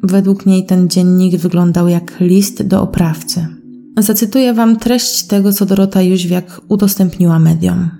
Według 0.02 0.46
niej 0.46 0.66
ten 0.66 0.88
dziennik 0.88 1.36
wyglądał 1.36 1.88
jak 1.88 2.20
list 2.20 2.66
do 2.66 2.82
oprawcy. 2.82 3.46
Zacytuję 3.96 4.54
wam 4.54 4.76
treść 4.76 5.26
tego, 5.26 5.52
co 5.52 5.66
Dorota 5.66 6.02
Jóźwiak 6.02 6.60
udostępniła 6.68 7.38
mediom. 7.38 7.90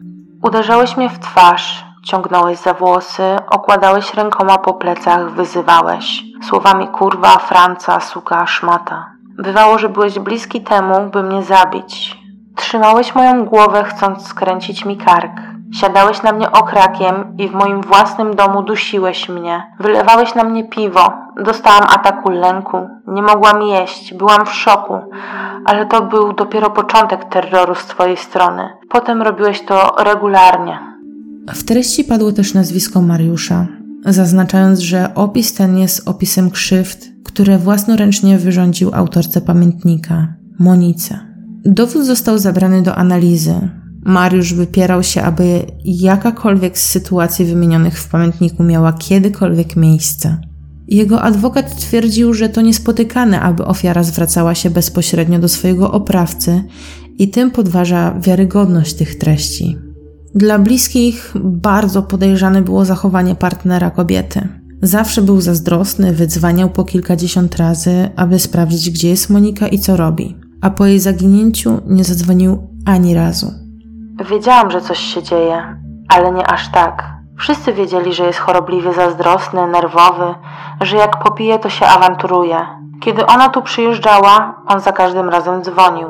Uderzałeś 0.42 0.96
mnie 0.96 1.10
w 1.10 1.18
twarz, 1.18 1.84
ciągnąłeś 2.04 2.58
za 2.58 2.74
włosy, 2.74 3.22
okładałeś 3.50 4.14
rękoma 4.14 4.58
po 4.58 4.74
plecach, 4.74 5.34
wyzywałeś. 5.34 6.24
Słowami 6.48 6.88
kurwa, 6.88 7.38
franca, 7.38 8.00
suka, 8.00 8.46
szmata. 8.46 9.17
Bywało, 9.38 9.78
że 9.78 9.88
byłeś 9.88 10.18
bliski 10.18 10.60
temu, 10.60 11.10
by 11.12 11.22
mnie 11.22 11.42
zabić. 11.42 12.18
Trzymałeś 12.56 13.14
moją 13.14 13.44
głowę, 13.44 13.84
chcąc 13.84 14.26
skręcić 14.26 14.84
mi 14.84 14.96
kark. 14.96 15.32
Siadałeś 15.72 16.22
na 16.22 16.32
mnie 16.32 16.52
okrakiem 16.52 17.14
i 17.38 17.48
w 17.48 17.52
moim 17.52 17.80
własnym 17.80 18.36
domu 18.36 18.62
dusiłeś 18.62 19.28
mnie. 19.28 19.62
Wylewałeś 19.80 20.34
na 20.34 20.44
mnie 20.44 20.68
piwo. 20.68 21.12
Dostałam 21.44 21.82
ataku 21.82 22.30
lęku. 22.30 22.88
Nie 23.06 23.22
mogłam 23.22 23.62
jeść. 23.62 24.14
Byłam 24.14 24.46
w 24.46 24.52
szoku. 24.52 24.94
Ale 25.64 25.86
to 25.86 26.02
był 26.02 26.32
dopiero 26.32 26.70
początek 26.70 27.24
terroru 27.24 27.74
z 27.74 27.84
twojej 27.84 28.16
strony. 28.16 28.68
Potem 28.88 29.22
robiłeś 29.22 29.64
to 29.64 29.94
regularnie. 29.98 30.78
W 31.48 31.64
treści 31.64 32.04
padło 32.04 32.32
też 32.32 32.54
nazwisko 32.54 33.00
Mariusza, 33.00 33.66
zaznaczając, 34.04 34.78
że 34.78 35.14
opis 35.14 35.54
ten 35.54 35.78
jest 35.78 36.08
opisem 36.08 36.50
krzywd, 36.50 37.17
które 37.38 37.58
własnoręcznie 37.58 38.38
wyrządził 38.38 38.90
autorce 38.94 39.40
pamiętnika, 39.40 40.34
Monice. 40.58 41.18
Dowód 41.64 42.06
został 42.06 42.38
zabrany 42.38 42.82
do 42.82 42.94
analizy. 42.94 43.54
Mariusz 44.04 44.54
wypierał 44.54 45.02
się, 45.02 45.22
aby 45.22 45.62
jakakolwiek 45.84 46.78
z 46.78 46.88
sytuacji 46.88 47.44
wymienionych 47.44 47.98
w 47.98 48.08
pamiętniku 48.08 48.62
miała 48.62 48.92
kiedykolwiek 48.92 49.76
miejsce. 49.76 50.40
Jego 50.88 51.22
adwokat 51.22 51.76
twierdził, 51.76 52.34
że 52.34 52.48
to 52.48 52.60
niespotykane, 52.60 53.40
aby 53.40 53.64
ofiara 53.64 54.02
zwracała 54.02 54.54
się 54.54 54.70
bezpośrednio 54.70 55.38
do 55.38 55.48
swojego 55.48 55.92
oprawcy 55.92 56.64
i 57.18 57.28
tym 57.28 57.50
podważa 57.50 58.20
wiarygodność 58.20 58.94
tych 58.94 59.18
treści. 59.18 59.76
Dla 60.34 60.58
bliskich 60.58 61.34
bardzo 61.44 62.02
podejrzane 62.02 62.62
było 62.62 62.84
zachowanie 62.84 63.34
partnera 63.34 63.90
kobiety. 63.90 64.48
Zawsze 64.82 65.22
był 65.22 65.40
zazdrosny, 65.40 66.12
wydzwaniał 66.12 66.70
po 66.70 66.84
kilkadziesiąt 66.84 67.56
razy, 67.56 68.10
aby 68.16 68.38
sprawdzić, 68.38 68.90
gdzie 68.90 69.08
jest 69.08 69.30
Monika 69.30 69.68
i 69.68 69.78
co 69.78 69.96
robi. 69.96 70.36
A 70.62 70.70
po 70.70 70.86
jej 70.86 71.00
zaginięciu 71.00 71.80
nie 71.86 72.04
zadzwonił 72.04 72.68
ani 72.86 73.14
razu. 73.14 73.46
Wiedziałam, 74.30 74.70
że 74.70 74.80
coś 74.80 74.98
się 74.98 75.22
dzieje, 75.22 75.76
ale 76.08 76.32
nie 76.32 76.46
aż 76.46 76.68
tak. 76.68 77.18
Wszyscy 77.38 77.72
wiedzieli, 77.72 78.12
że 78.12 78.24
jest 78.24 78.38
chorobliwie 78.38 78.92
zazdrosny, 78.92 79.66
nerwowy, 79.66 80.34
że 80.80 80.96
jak 80.96 81.24
popije, 81.24 81.58
to 81.58 81.70
się 81.70 81.86
awanturuje. 81.86 82.56
Kiedy 83.00 83.26
ona 83.26 83.48
tu 83.48 83.62
przyjeżdżała, 83.62 84.62
on 84.66 84.80
za 84.80 84.92
każdym 84.92 85.28
razem 85.28 85.62
dzwonił. 85.62 86.08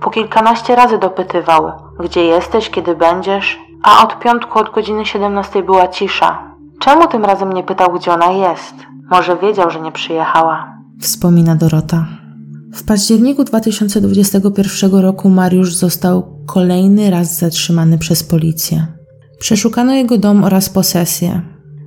Po 0.00 0.10
kilkanaście 0.10 0.74
razy 0.74 0.98
dopytywał, 0.98 1.72
gdzie 2.00 2.24
jesteś, 2.24 2.70
kiedy 2.70 2.96
będziesz, 2.96 3.58
a 3.82 4.02
od 4.04 4.18
piątku 4.18 4.58
od 4.58 4.70
godziny 4.70 5.06
17 5.06 5.62
była 5.62 5.88
cisza. 5.88 6.55
Czemu 6.78 7.08
tym 7.08 7.24
razem 7.24 7.52
nie 7.52 7.62
pytał, 7.62 7.98
gdzie 7.98 8.12
ona 8.12 8.32
jest? 8.32 8.74
Może 9.10 9.36
wiedział, 9.36 9.70
że 9.70 9.80
nie 9.80 9.92
przyjechała. 9.92 10.78
Wspomina 11.00 11.56
Dorota. 11.56 12.06
W 12.74 12.84
październiku 12.84 13.44
2021 13.44 14.94
roku 14.94 15.28
Mariusz 15.28 15.74
został 15.74 16.44
kolejny 16.46 17.10
raz 17.10 17.38
zatrzymany 17.38 17.98
przez 17.98 18.22
policję. 18.22 18.86
Przeszukano 19.38 19.94
jego 19.94 20.18
dom 20.18 20.44
oraz 20.44 20.68
posesję. 20.68 21.42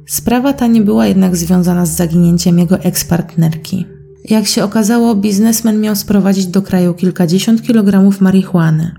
Sprawa 0.08 0.54
ta 0.54 0.68
nie 0.68 0.82
była 0.82 1.08
jednak 1.08 1.36
związana 1.36 1.86
z 1.86 1.96
zaginięciem 1.96 2.60
jego 2.60 2.80
ekspartnerki. 2.80 3.86
Jak 4.26 4.46
się 4.46 4.64
okazało, 4.64 5.16
biznesmen 5.16 5.82
miał 5.82 5.96
sprowadzić 5.96 6.48
do 6.48 6.62
kraju 6.62 6.94
kilkadziesiąt 6.94 7.62
kilogramów 7.62 8.22
marihuany. 8.22 8.96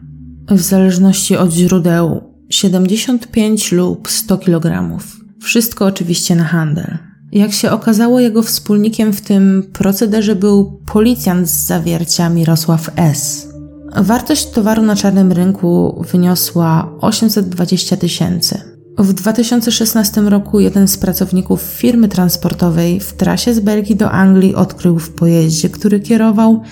W 0.51 0.61
zależności 0.61 1.37
od 1.37 1.51
źródeł 1.51 2.21
75 2.51 3.73
lub 3.73 4.11
100 4.11 4.39
kilogramów. 4.39 5.20
Wszystko 5.41 5.87
oczywiście 5.87 6.37
na 6.37 6.45
handel. 6.45 6.99
Jak 7.33 7.53
się 7.53 7.71
okazało, 7.71 8.21
jego 8.21 8.43
wspólnikiem 8.43 9.13
w 9.13 9.21
tym 9.21 9.71
procederze 9.73 10.37
był 10.37 10.81
policjant 10.87 11.49
z 11.49 11.67
zawiercia 11.67 12.31
Mirosław 12.31 12.91
S. 12.97 13.49
Wartość 13.97 14.51
towaru 14.51 14.83
na 14.83 14.97
czarnym 14.97 15.33
rynku 15.33 16.03
wyniosła 16.13 16.93
820 17.01 17.97
tysięcy. 17.97 18.61
W 18.99 19.13
2016 19.13 20.21
roku 20.21 20.61
jeden 20.61 20.89
z 20.89 20.99
pracowników 20.99 21.63
firmy 21.63 22.09
transportowej 22.09 23.01
w 23.01 23.13
trasie 23.13 23.55
z 23.55 23.61
Belgii 23.61 23.97
do 23.97 24.11
Anglii 24.11 24.55
odkrył 24.55 24.99
w 24.99 25.11
pojeździe, 25.11 25.69
który 25.69 26.01
kierował, 26.01 26.63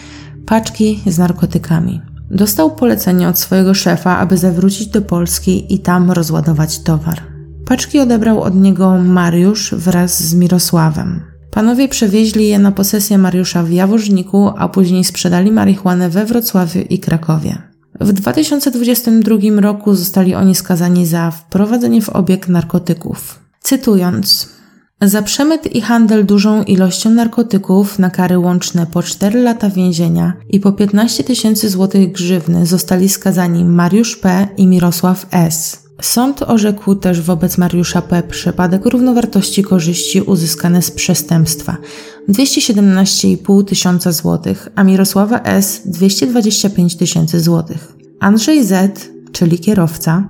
paczki 0.46 1.02
z 1.06 1.18
narkotykami. 1.18 2.00
Dostał 2.30 2.76
polecenie 2.76 3.28
od 3.28 3.38
swojego 3.38 3.74
szefa, 3.74 4.18
aby 4.18 4.36
zawrócić 4.36 4.86
do 4.86 5.02
Polski 5.02 5.74
i 5.74 5.78
tam 5.78 6.10
rozładować 6.10 6.78
towar. 6.78 7.37
Paczki 7.68 8.00
odebrał 8.00 8.42
od 8.42 8.54
niego 8.54 8.98
Mariusz 8.98 9.74
wraz 9.74 10.22
z 10.22 10.34
Mirosławem. 10.34 11.20
Panowie 11.50 11.88
przewieźli 11.88 12.48
je 12.48 12.58
na 12.58 12.72
posesję 12.72 13.18
Mariusza 13.18 13.62
w 13.62 13.70
Jaworzniku, 13.70 14.50
a 14.56 14.68
później 14.68 15.04
sprzedali 15.04 15.52
marihuanę 15.52 16.10
we 16.10 16.24
Wrocławiu 16.24 16.80
i 16.90 16.98
Krakowie. 16.98 17.58
W 18.00 18.12
2022 18.12 19.36
roku 19.60 19.94
zostali 19.94 20.34
oni 20.34 20.54
skazani 20.54 21.06
za 21.06 21.30
wprowadzenie 21.30 22.02
w 22.02 22.08
obieg 22.08 22.48
narkotyków. 22.48 23.38
Cytując, 23.60 24.48
za 25.02 25.22
przemyt 25.22 25.74
i 25.74 25.80
handel 25.80 26.26
dużą 26.26 26.62
ilością 26.62 27.10
narkotyków 27.10 27.98
na 27.98 28.10
kary 28.10 28.38
łączne 28.38 28.86
po 28.86 29.02
4 29.02 29.42
lata 29.42 29.70
więzienia 29.70 30.32
i 30.50 30.60
po 30.60 30.72
15 30.72 31.24
tysięcy 31.24 31.68
złotych 31.68 32.12
grzywny 32.12 32.66
zostali 32.66 33.08
skazani 33.08 33.64
Mariusz 33.64 34.16
P. 34.16 34.48
i 34.56 34.66
Mirosław 34.66 35.26
S. 35.30 35.87
Sąd 36.02 36.42
orzekł 36.42 36.94
też 36.94 37.20
wobec 37.20 37.58
Mariusza 37.58 38.02
P. 38.02 38.22
przypadek 38.22 38.86
równowartości 38.86 39.62
korzyści 39.62 40.20
uzyskane 40.20 40.82
z 40.82 40.90
przestępstwa 40.90 41.76
217,5 42.28 43.64
tysiąca 43.64 44.12
złotych, 44.12 44.68
a 44.74 44.84
Mirosława 44.84 45.40
S. 45.42 45.82
225 45.84 46.96
tysięcy 46.96 47.40
złotych. 47.40 47.92
Andrzej 48.20 48.64
Z., 48.64 49.10
czyli 49.32 49.58
kierowca, 49.58 50.28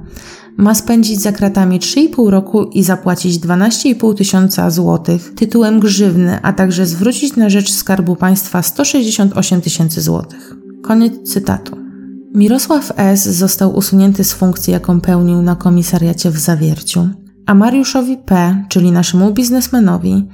ma 0.56 0.74
spędzić 0.74 1.20
za 1.20 1.32
kratami 1.32 1.80
3,5 1.80 2.28
roku 2.30 2.64
i 2.64 2.82
zapłacić 2.82 3.38
12,5 3.38 4.14
tysiąca 4.14 4.70
złotych 4.70 5.34
tytułem 5.34 5.80
grzywny, 5.80 6.38
a 6.42 6.52
także 6.52 6.86
zwrócić 6.86 7.36
na 7.36 7.50
rzecz 7.50 7.72
Skarbu 7.72 8.16
Państwa 8.16 8.62
168 8.62 9.60
tysięcy 9.60 10.00
złotych. 10.00 10.54
Koniec 10.82 11.32
cytatu. 11.32 11.87
Mirosław 12.34 12.92
S. 12.96 13.28
został 13.28 13.76
usunięty 13.76 14.24
z 14.24 14.32
funkcji, 14.32 14.72
jaką 14.72 15.00
pełnił 15.00 15.42
na 15.42 15.56
komisariacie 15.56 16.30
w 16.30 16.38
Zawierciu, 16.38 17.08
a 17.46 17.54
Mariuszowi 17.54 18.16
P., 18.16 18.64
czyli 18.68 18.92
naszemu 18.92 19.32
biznesmenowi, 19.32 20.28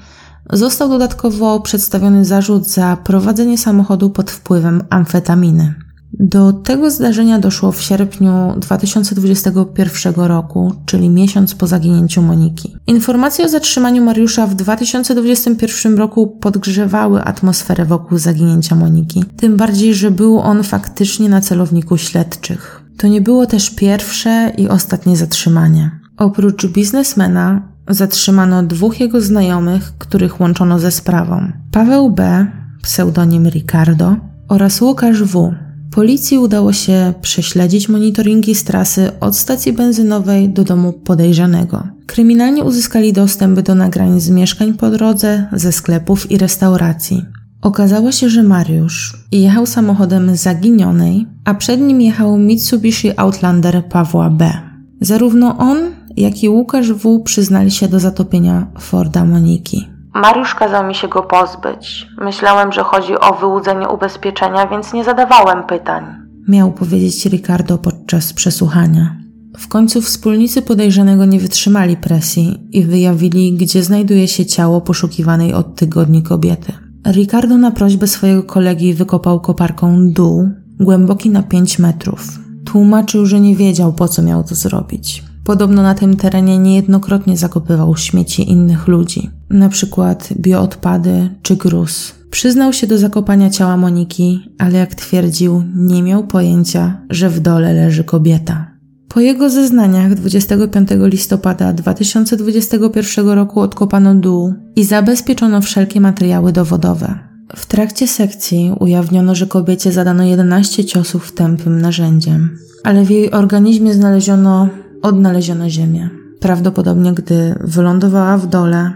został 0.53 0.89
dodatkowo 0.89 1.61
przedstawiony 1.61 2.25
zarzut 2.25 2.67
za 2.67 2.97
prowadzenie 2.97 3.59
samochodu 3.59 4.11
pod 4.11 4.31
wpływem 4.31 4.83
amfetaminy. 4.91 5.75
Do 6.19 6.53
tego 6.53 6.91
zdarzenia 6.91 7.39
doszło 7.39 7.73
w 7.73 7.83
sierpniu 7.83 8.55
2021 8.57 10.15
roku, 10.15 10.73
czyli 10.87 11.09
miesiąc 11.09 11.55
po 11.55 11.67
zaginięciu 11.67 12.23
Moniki. 12.23 12.77
Informacje 12.87 13.45
o 13.45 13.49
zatrzymaniu 13.49 14.05
Mariusza 14.05 14.47
w 14.47 14.55
2021 14.55 15.99
roku 15.99 16.27
podgrzewały 16.27 17.23
atmosferę 17.23 17.85
wokół 17.85 18.19
zaginięcia 18.19 18.75
Moniki, 18.75 19.25
tym 19.37 19.57
bardziej, 19.57 19.95
że 19.95 20.11
był 20.11 20.39
on 20.39 20.63
faktycznie 20.63 21.29
na 21.29 21.41
celowniku 21.41 21.97
śledczych. 21.97 22.85
To 22.97 23.07
nie 23.07 23.21
było 23.21 23.47
też 23.47 23.71
pierwsze 23.71 24.53
i 24.59 24.69
ostatnie 24.69 25.17
zatrzymanie. 25.17 25.91
Oprócz 26.17 26.67
biznesmena 26.67 27.63
zatrzymano 27.89 28.63
dwóch 28.63 29.01
jego 29.01 29.21
znajomych, 29.21 29.93
których 29.99 30.41
łączono 30.41 30.79
ze 30.79 30.91
sprawą. 30.91 31.53
Paweł 31.73 32.11
B., 32.11 32.47
pseudonim 32.83 33.49
Ricardo, 33.49 34.17
oraz 34.49 34.81
Łukasz 34.81 35.23
W., 35.23 35.55
Policji 35.95 36.39
udało 36.39 36.73
się 36.73 37.15
prześledzić 37.23 37.89
monitoringi 37.89 38.55
z 38.55 38.65
trasy 38.65 39.11
od 39.21 39.37
stacji 39.37 39.73
benzynowej 39.73 40.49
do 40.49 40.65
domu 40.65 40.93
podejrzanego. 40.93 41.83
Kryminalni 42.07 42.63
uzyskali 42.63 43.13
dostęp 43.13 43.61
do 43.61 43.75
nagrań 43.75 44.21
z 44.21 44.31
mieszkań 44.31 44.75
po 44.75 44.91
drodze, 44.91 45.47
ze 45.53 45.73
sklepów 45.73 46.31
i 46.31 46.39
restauracji. 46.39 47.25
Okazało 47.63 48.13
się, 48.13 48.29
że 48.29 48.43
Mariusz 48.43 49.27
jechał 49.33 49.67
samochodem 49.67 50.37
zaginionej, 50.37 51.27
a 51.45 51.55
przed 51.55 51.81
nim 51.81 52.01
jechał 52.01 52.39
Mitsubishi 52.39 53.19
Outlander 53.19 53.85
Pawła 53.89 54.31
B. 54.31 54.53
Zarówno 55.01 55.59
on, 55.59 55.79
jak 56.17 56.43
i 56.43 56.49
Łukasz 56.49 56.93
W. 56.93 57.21
przyznali 57.21 57.71
się 57.71 57.89
do 57.89 58.01
zatopienia 58.01 58.67
Forda 58.81 59.25
Moniki. 59.25 59.94
Mariusz 60.15 60.55
kazał 60.55 60.87
mi 60.87 60.95
się 60.95 61.09
go 61.09 61.23
pozbyć. 61.23 62.07
Myślałem, 62.21 62.73
że 62.73 62.83
chodzi 62.83 63.21
o 63.21 63.35
wyłudzenie 63.35 63.89
ubezpieczenia, 63.89 64.67
więc 64.67 64.93
nie 64.93 65.05
zadawałem 65.05 65.67
pytań. 65.67 66.05
Miał 66.49 66.73
powiedzieć 66.73 67.27
Ricardo 67.27 67.79
podczas 67.79 68.33
przesłuchania. 68.33 69.17
W 69.59 69.69
końcu 69.69 70.03
wspólnicy 70.03 70.63
podejrzanego 70.63 71.25
nie 71.25 71.41
wytrzymali 71.41 71.97
presji 71.97 72.69
i 72.73 72.83
wyjawili, 72.83 73.53
gdzie 73.53 73.83
znajduje 73.83 74.29
się 74.29 74.47
ciało 74.47 74.81
poszukiwanej 74.81 75.55
od 75.55 75.77
tygodni 75.77 76.23
kobiety. 76.23 76.73
Ricardo 77.13 77.59
na 77.59 77.71
prośbę 77.71 78.07
swojego 78.07 78.43
kolegi 78.43 78.95
wykopał 78.95 79.41
koparką 79.41 80.13
dół, 80.13 80.49
głęboki 80.81 81.31
na 81.31 81.43
5 81.43 81.79
metrów. 81.79 82.39
Tłumaczył, 82.65 83.27
że 83.27 83.41
nie 83.41 83.57
wiedział 83.57 83.93
po 83.93 84.09
co 84.09 84.23
miał 84.23 84.45
to 84.45 84.55
zrobić. 84.55 85.25
Podobno 85.45 85.83
na 85.83 85.95
tym 85.95 86.17
terenie 86.17 86.59
niejednokrotnie 86.59 87.37
zakopywał 87.37 87.97
śmieci 87.97 88.51
innych 88.51 88.89
ludzi, 88.89 89.31
na 89.51 89.69
przykład 89.69 90.29
bioodpady 90.37 91.31
czy 91.43 91.57
gruz. 91.57 92.15
Przyznał 92.31 92.73
się 92.73 92.87
do 92.87 92.99
zakopania 92.99 93.51
ciała 93.51 93.77
Moniki, 93.77 94.51
ale 94.59 94.79
jak 94.79 94.95
twierdził, 94.95 95.63
nie 95.77 96.03
miał 96.03 96.27
pojęcia, 96.27 97.01
że 97.11 97.31
w 97.31 97.41
dole 97.41 97.73
leży 97.73 98.05
kobieta. 98.05 98.71
Po 99.09 99.21
jego 99.21 99.51
zeznaniach 99.51 100.15
25 100.15 100.89
listopada 100.93 101.73
2021 101.73 103.29
roku 103.29 103.61
odkopano 103.61 104.15
dół 104.15 104.55
i 104.77 104.85
zabezpieczono 104.85 105.61
wszelkie 105.61 106.01
materiały 106.01 106.53
dowodowe. 106.53 107.19
W 107.57 107.67
trakcie 107.67 108.09
sekcji 108.09 108.73
ujawniono, 108.81 109.35
że 109.35 109.47
kobiecie 109.47 109.93
zadano 109.93 110.25
11 110.25 110.85
ciosów 110.85 111.33
tępym 111.33 111.81
narzędziem, 111.81 112.59
ale 112.85 113.05
w 113.05 113.11
jej 113.11 113.31
organizmie 113.31 113.95
znaleziono 113.95 114.69
odnaleziono 115.05 115.69
ziemię. 115.69 116.09
Prawdopodobnie 116.41 117.13
gdy 117.13 117.55
wylądowała 117.61 118.37
w 118.37 118.47
dole, 118.47 118.93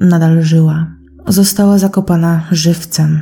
nadal 0.00 0.42
żyła. 0.42 0.86
Została 1.26 1.78
zakopana 1.78 2.40
żywcem. 2.50 3.20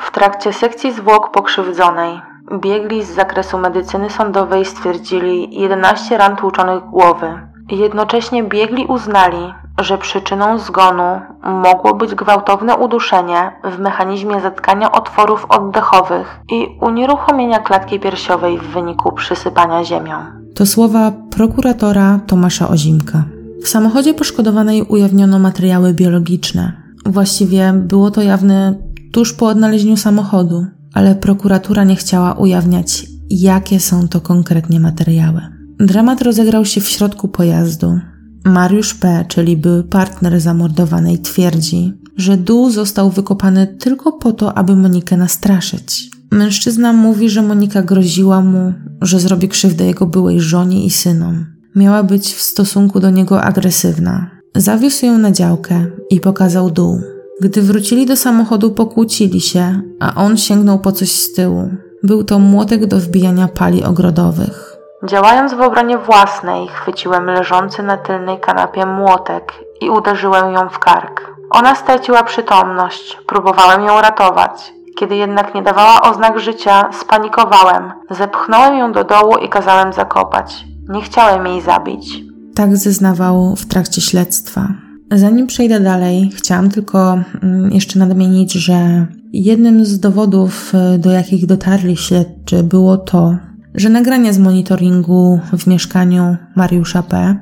W 0.00 0.10
trakcie 0.10 0.52
sekcji 0.52 0.92
zwłok 0.92 1.32
pokrzywdzonej 1.32 2.20
biegli 2.60 3.04
z 3.04 3.14
zakresu 3.14 3.58
medycyny 3.58 4.10
sądowej 4.10 4.64
stwierdzili 4.64 5.60
11 5.60 6.18
ran 6.18 6.36
tłuczonych 6.36 6.84
głowy. 6.84 7.38
Jednocześnie 7.70 8.42
biegli 8.44 8.86
uznali, 8.86 9.54
że 9.80 9.98
przyczyną 9.98 10.58
zgonu 10.58 11.20
mogło 11.42 11.94
być 11.94 12.14
gwałtowne 12.14 12.76
uduszenie 12.76 13.52
w 13.64 13.78
mechanizmie 13.78 14.40
zatkania 14.40 14.92
otworów 14.92 15.46
oddechowych 15.48 16.40
i 16.50 16.78
unieruchomienia 16.80 17.58
klatki 17.58 18.00
piersiowej 18.00 18.58
w 18.58 18.62
wyniku 18.62 19.12
przysypania 19.12 19.84
ziemią. 19.84 20.43
To 20.54 20.66
słowa 20.66 21.12
prokuratora 21.30 22.20
Tomasza 22.26 22.68
Ozimka. 22.68 23.24
W 23.62 23.68
samochodzie 23.68 24.14
poszkodowanej 24.14 24.82
ujawniono 24.82 25.38
materiały 25.38 25.94
biologiczne. 25.94 26.72
Właściwie 27.06 27.72
było 27.72 28.10
to 28.10 28.22
jawne 28.22 28.74
tuż 29.12 29.32
po 29.32 29.46
odnalezieniu 29.46 29.96
samochodu, 29.96 30.66
ale 30.92 31.14
prokuratura 31.14 31.84
nie 31.84 31.96
chciała 31.96 32.32
ujawniać, 32.32 33.06
jakie 33.30 33.80
są 33.80 34.08
to 34.08 34.20
konkretnie 34.20 34.80
materiały. 34.80 35.40
Dramat 35.78 36.22
rozegrał 36.22 36.64
się 36.64 36.80
w 36.80 36.88
środku 36.88 37.28
pojazdu. 37.28 37.98
Mariusz 38.44 38.94
P., 38.94 39.24
czyli 39.28 39.56
były 39.56 39.84
partner 39.84 40.40
zamordowanej, 40.40 41.18
twierdzi, 41.18 41.92
że 42.16 42.36
dół 42.36 42.70
został 42.70 43.10
wykopany 43.10 43.66
tylko 43.66 44.12
po 44.12 44.32
to, 44.32 44.58
aby 44.58 44.76
Monikę 44.76 45.16
nastraszyć. 45.16 46.13
Mężczyzna 46.32 46.92
mówi, 46.92 47.30
że 47.30 47.42
Monika 47.42 47.82
groziła 47.82 48.40
mu, 48.40 48.74
że 49.02 49.20
zrobi 49.20 49.48
krzywdę 49.48 49.84
jego 49.84 50.06
byłej 50.06 50.40
żonie 50.40 50.84
i 50.84 50.90
synom. 50.90 51.46
Miała 51.76 52.02
być 52.02 52.34
w 52.34 52.42
stosunku 52.42 53.00
do 53.00 53.10
niego 53.10 53.42
agresywna. 53.42 54.30
Zawiózł 54.56 55.06
ją 55.06 55.18
na 55.18 55.32
działkę 55.32 55.86
i 56.10 56.20
pokazał 56.20 56.70
dół. 56.70 57.00
Gdy 57.40 57.62
wrócili 57.62 58.06
do 58.06 58.16
samochodu, 58.16 58.70
pokłócili 58.70 59.40
się, 59.40 59.80
a 60.00 60.14
on 60.14 60.36
sięgnął 60.36 60.78
po 60.78 60.92
coś 60.92 61.12
z 61.12 61.32
tyłu. 61.32 61.70
Był 62.02 62.24
to 62.24 62.38
młotek 62.38 62.86
do 62.86 62.96
wbijania 62.96 63.48
pali 63.48 63.84
ogrodowych. 63.84 64.76
Działając 65.08 65.54
w 65.54 65.60
obronie 65.60 65.98
własnej, 65.98 66.68
chwyciłem 66.68 67.26
leżący 67.26 67.82
na 67.82 67.96
tylnej 67.96 68.40
kanapie 68.40 68.86
młotek 68.86 69.52
i 69.80 69.90
uderzyłem 69.90 70.52
ją 70.52 70.68
w 70.68 70.78
kark. 70.78 71.34
Ona 71.50 71.74
straciła 71.74 72.22
przytomność, 72.22 73.18
próbowałem 73.26 73.82
ją 73.82 74.00
ratować. 74.00 74.72
Kiedy 74.98 75.16
jednak 75.16 75.54
nie 75.54 75.62
dawała 75.62 76.02
oznak 76.02 76.40
życia, 76.40 76.90
spanikowałem. 76.92 77.92
Zepchnąłem 78.10 78.78
ją 78.78 78.92
do 78.92 79.04
dołu 79.04 79.36
i 79.36 79.48
kazałem 79.48 79.92
zakopać. 79.92 80.64
Nie 80.88 81.02
chciałem 81.02 81.46
jej 81.46 81.60
zabić. 81.60 82.24
Tak 82.54 82.76
zeznawał 82.76 83.56
w 83.56 83.66
trakcie 83.66 84.00
śledztwa. 84.00 84.68
Zanim 85.12 85.46
przejdę 85.46 85.80
dalej, 85.80 86.30
chciałam 86.34 86.70
tylko 86.70 87.18
mm, 87.42 87.70
jeszcze 87.72 87.98
nadmienić, 87.98 88.52
że 88.52 89.06
jednym 89.32 89.84
z 89.84 90.00
dowodów, 90.00 90.72
e, 90.74 90.98
do 90.98 91.10
jakich 91.10 91.46
dotarli 91.46 91.96
śledczy, 91.96 92.62
było 92.62 92.96
to, 92.96 93.36
że 93.74 93.88
nagrania 93.88 94.32
z 94.32 94.38
monitoringu 94.38 95.40
w 95.58 95.66
mieszkaniu 95.66 96.36
Mariusza 96.56 97.02
P. 97.02 97.36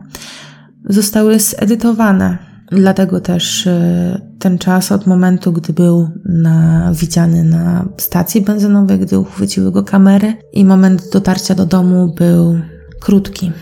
zostały 0.88 1.38
zedytowane. 1.38 2.51
Dlatego 2.72 3.20
też 3.20 3.66
e, 3.66 4.20
ten 4.38 4.58
czas 4.58 4.92
od 4.92 5.06
momentu, 5.06 5.52
gdy 5.52 5.72
był 5.72 6.08
na, 6.24 6.90
widziany 6.94 7.44
na 7.44 7.88
stacji 7.98 8.40
benzynowej, 8.40 8.98
gdy 8.98 9.18
uchwyciły 9.18 9.72
go 9.72 9.82
kamery, 9.82 10.34
i 10.52 10.64
moment 10.64 11.10
dotarcia 11.12 11.54
do 11.54 11.66
domu 11.66 12.14
był 12.18 12.58
krótki. 13.00 13.52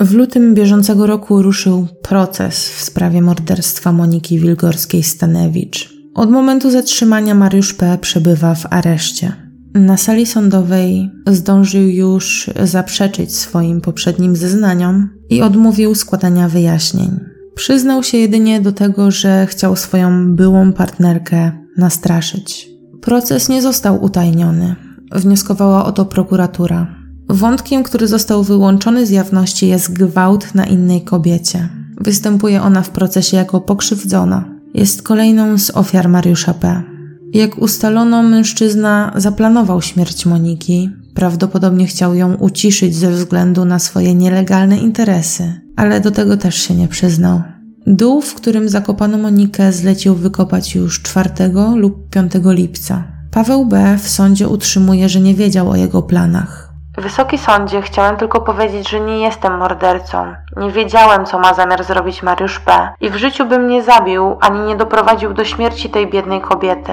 W 0.00 0.14
lutym 0.14 0.54
bieżącego 0.54 1.06
roku 1.06 1.42
ruszył 1.42 1.86
proces 2.02 2.68
w 2.68 2.82
sprawie 2.82 3.22
morderstwa 3.22 3.92
Moniki 3.92 4.40
Wilgorskiej-Stanewicz. 4.40 5.88
Od 6.14 6.30
momentu 6.30 6.70
zatrzymania 6.70 7.34
Mariusz 7.34 7.74
P. 7.74 7.98
przebywa 8.00 8.54
w 8.54 8.66
areszcie. 8.70 9.32
Na 9.74 9.96
sali 9.96 10.26
sądowej 10.26 11.10
zdążył 11.26 11.88
już 11.88 12.50
zaprzeczyć 12.62 13.36
swoim 13.36 13.80
poprzednim 13.80 14.36
zeznaniom 14.36 15.08
i 15.30 15.42
odmówił 15.42 15.94
składania 15.94 16.48
wyjaśnień. 16.48 17.33
Przyznał 17.54 18.02
się 18.02 18.18
jedynie 18.18 18.60
do 18.60 18.72
tego, 18.72 19.10
że 19.10 19.46
chciał 19.46 19.76
swoją 19.76 20.36
byłą 20.36 20.72
partnerkę 20.72 21.52
nastraszyć. 21.76 22.68
Proces 23.00 23.48
nie 23.48 23.62
został 23.62 24.04
utajniony. 24.04 24.76
Wnioskowała 25.12 25.84
o 25.84 25.92
to 25.92 26.04
prokuratura. 26.04 26.86
Wątkiem, 27.28 27.82
który 27.82 28.06
został 28.06 28.42
wyłączony 28.42 29.06
z 29.06 29.10
jawności, 29.10 29.68
jest 29.68 29.92
gwałt 29.92 30.54
na 30.54 30.66
innej 30.66 31.02
kobiecie. 31.02 31.68
Występuje 32.00 32.62
ona 32.62 32.82
w 32.82 32.90
procesie 32.90 33.36
jako 33.36 33.60
pokrzywdzona. 33.60 34.44
Jest 34.74 35.02
kolejną 35.02 35.58
z 35.58 35.70
ofiar 35.70 36.08
Mariusza 36.08 36.54
P. 36.54 36.82
Jak 37.32 37.58
ustalono, 37.58 38.22
mężczyzna 38.22 39.12
zaplanował 39.16 39.82
śmierć 39.82 40.26
Moniki. 40.26 40.90
Prawdopodobnie 41.14 41.86
chciał 41.86 42.14
ją 42.14 42.34
uciszyć 42.34 42.96
ze 42.96 43.10
względu 43.10 43.64
na 43.64 43.78
swoje 43.78 44.14
nielegalne 44.14 44.78
interesy, 44.78 45.60
ale 45.76 46.00
do 46.00 46.10
tego 46.10 46.36
też 46.36 46.54
się 46.54 46.74
nie 46.74 46.88
przyznał. 46.88 47.42
Dół, 47.86 48.20
w 48.20 48.34
którym 48.34 48.68
zakopano 48.68 49.18
Monikę, 49.18 49.72
zlecił 49.72 50.14
wykopać 50.14 50.74
już 50.74 51.02
4 51.02 51.30
lub 51.76 52.10
5 52.10 52.32
lipca. 52.44 53.04
Paweł 53.30 53.66
B. 53.66 53.98
w 53.98 54.08
sądzie 54.08 54.48
utrzymuje, 54.48 55.08
że 55.08 55.20
nie 55.20 55.34
wiedział 55.34 55.70
o 55.70 55.76
jego 55.76 56.02
planach. 56.02 56.74
Wysoki 56.98 57.38
sądzie, 57.38 57.82
chciałem 57.82 58.16
tylko 58.16 58.40
powiedzieć, 58.40 58.90
że 58.90 59.00
nie 59.00 59.18
jestem 59.18 59.58
mordercą. 59.58 60.34
Nie 60.56 60.70
wiedziałem, 60.70 61.26
co 61.26 61.38
ma 61.38 61.54
zamiar 61.54 61.84
zrobić 61.84 62.22
Mariusz 62.22 62.58
P. 62.58 62.88
i 63.00 63.10
w 63.10 63.16
życiu 63.16 63.46
bym 63.46 63.68
nie 63.68 63.82
zabił 63.82 64.36
ani 64.40 64.60
nie 64.60 64.76
doprowadził 64.76 65.34
do 65.34 65.44
śmierci 65.44 65.90
tej 65.90 66.10
biednej 66.10 66.40
kobiety. 66.40 66.92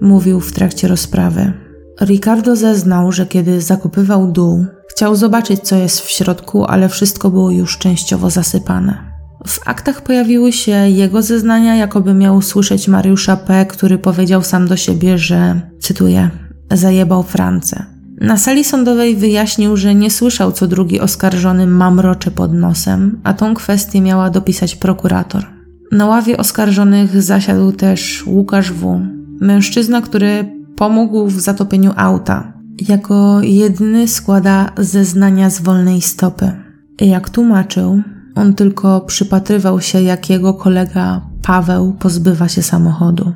Mówił 0.00 0.40
w 0.40 0.52
trakcie 0.52 0.88
rozprawy. 0.88 1.52
Ricardo 2.00 2.56
zeznał, 2.56 3.12
że 3.12 3.26
kiedy 3.26 3.60
zakopywał 3.60 4.32
dół, 4.32 4.66
chciał 4.90 5.16
zobaczyć, 5.16 5.60
co 5.60 5.76
jest 5.76 6.00
w 6.00 6.10
środku, 6.10 6.64
ale 6.64 6.88
wszystko 6.88 7.30
było 7.30 7.50
już 7.50 7.78
częściowo 7.78 8.30
zasypane. 8.30 9.12
W 9.46 9.60
aktach 9.68 10.02
pojawiły 10.02 10.52
się 10.52 10.72
jego 10.72 11.22
zeznania, 11.22 11.76
jakoby 11.76 12.14
miał 12.14 12.42
słyszeć 12.42 12.88
Mariusza 12.88 13.36
P., 13.36 13.66
który 13.66 13.98
powiedział 13.98 14.42
sam 14.42 14.68
do 14.68 14.76
siebie, 14.76 15.18
że, 15.18 15.60
cytuję, 15.80 16.30
zajebał 16.72 17.22
Francę. 17.22 17.86
Na 18.20 18.36
sali 18.36 18.64
sądowej 18.64 19.16
wyjaśnił, 19.16 19.76
że 19.76 19.94
nie 19.94 20.10
słyszał, 20.10 20.52
co 20.52 20.66
drugi 20.66 21.00
oskarżony 21.00 21.66
mamrocze 21.66 22.30
pod 22.30 22.52
nosem, 22.52 23.20
a 23.24 23.34
tą 23.34 23.54
kwestię 23.54 24.00
miała 24.00 24.30
dopisać 24.30 24.76
prokurator. 24.76 25.46
Na 25.92 26.06
ławie 26.06 26.36
oskarżonych 26.36 27.22
zasiadł 27.22 27.72
też 27.72 28.26
Łukasz 28.26 28.72
W., 28.72 29.00
mężczyzna, 29.40 30.00
który 30.00 30.61
pomógł 30.82 31.26
w 31.26 31.40
zatopieniu 31.40 31.92
auta. 31.96 32.52
jako 32.88 33.40
jedyny 33.42 34.08
składa 34.08 34.66
zeznania 34.76 35.50
z 35.50 35.60
wolnej 35.60 36.00
stopy. 36.00 36.52
Jak 37.00 37.30
tłumaczył, 37.30 38.02
on 38.36 38.54
tylko 38.54 39.00
przypatrywał 39.00 39.80
się, 39.80 40.02
jak 40.02 40.30
jego 40.30 40.54
kolega 40.54 41.20
Paweł 41.46 41.92
pozbywa 42.00 42.48
się 42.48 42.62
samochodu. 42.62 43.32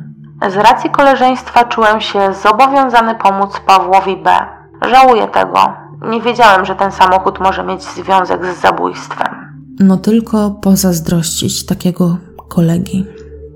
Z 0.51 0.57
racji 0.57 0.91
koleżeństwa 0.91 1.65
czułem 1.65 2.01
się 2.01 2.19
zobowiązany 2.43 3.15
pomóc 3.15 3.51
Pawłowi 3.67 4.17
B. 4.17 4.31
Żałuję 4.91 5.29
tego. 5.29 5.59
Nie 6.11 6.21
wiedziałem, 6.21 6.65
że 6.65 6.75
ten 6.75 6.93
samochód 6.93 7.41
może 7.41 7.65
mieć 7.65 7.83
związek 7.83 8.45
z 8.45 8.61
zabójstwem. 8.61 9.35
No 9.81 9.97
tylko 9.97 10.51
pozazdrościć 10.51 11.67
takiego 11.67 12.19
kolegi. 12.49 13.07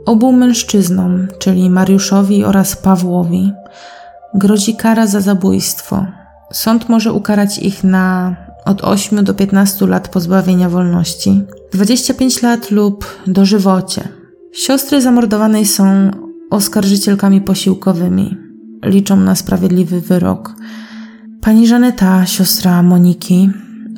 Obu 0.07 0.33
mężczyznom, 0.33 1.27
czyli 1.39 1.71
Mariuszowi 1.71 2.45
oraz 2.45 2.77
Pawłowi, 2.77 3.53
grozi 4.35 4.77
kara 4.77 5.07
za 5.07 5.21
zabójstwo. 5.21 6.07
Sąd 6.53 6.89
może 6.89 7.13
ukarać 7.13 7.59
ich 7.59 7.85
na 7.85 8.37
od 8.65 8.85
8 8.85 9.25
do 9.25 9.35
15 9.35 9.87
lat 9.87 10.09
pozbawienia 10.09 10.69
wolności, 10.69 11.43
25 11.73 12.43
lat 12.43 12.71
lub 12.71 13.07
dożywocie. 13.27 14.09
Siostry 14.53 15.03
zamordowanej 15.03 15.67
są 15.67 16.11
oskarżycielkami 16.51 17.41
posiłkowymi. 17.41 18.37
Liczą 18.85 19.17
na 19.17 19.35
sprawiedliwy 19.35 20.01
wyrok. 20.01 20.55
Pani 21.41 21.67
Żaneta, 21.67 22.27
siostra 22.27 22.83
Moniki, 22.83 23.51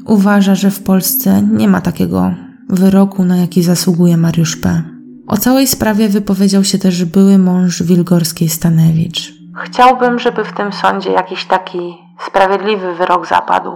uważa, 0.07 0.55
że 0.55 0.71
w 0.71 0.83
Polsce 0.83 1.43
nie 1.43 1.69
ma 1.69 1.81
takiego 1.81 2.35
wyroku, 2.69 3.25
na 3.25 3.37
jaki 3.37 3.62
zasługuje 3.62 4.17
Mariusz 4.17 4.57
P. 4.57 4.91
O 5.33 5.37
całej 5.37 5.66
sprawie 5.66 6.09
wypowiedział 6.09 6.64
się 6.64 6.79
też 6.79 7.05
były 7.05 7.38
mąż 7.38 7.83
Wilgorskiej 7.83 8.49
Stanewicz. 8.49 9.35
Chciałbym, 9.64 10.18
żeby 10.18 10.45
w 10.45 10.53
tym 10.53 10.73
sądzie 10.73 11.11
jakiś 11.11 11.45
taki 11.45 11.79
sprawiedliwy 12.27 12.95
wyrok 12.95 13.29
zapadł. 13.29 13.71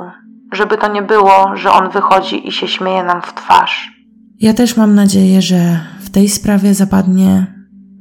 Żeby 0.52 0.78
to 0.78 0.92
nie 0.92 1.02
było, 1.02 1.56
że 1.56 1.70
on 1.70 1.90
wychodzi 1.90 2.48
i 2.48 2.52
się 2.52 2.68
śmieje 2.68 3.02
nam 3.02 3.22
w 3.22 3.34
twarz. 3.34 3.92
Ja 4.40 4.54
też 4.54 4.76
mam 4.76 4.94
nadzieję, 4.94 5.42
że 5.42 5.80
w 6.00 6.10
tej 6.10 6.28
sprawie 6.28 6.74
zapadnie 6.74 7.46